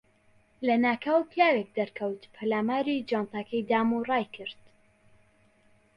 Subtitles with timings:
[0.67, 4.59] لەناکاو پیاوێک دەرکەوت، پەلاماری جانتاکەی دام و ڕایکرد.